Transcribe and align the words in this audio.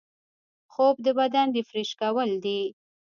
خوب 0.73 0.95
د 1.05 1.07
بدن 1.19 1.47
ریفریش 1.57 1.89
کول 2.01 2.29
دي 2.43 2.59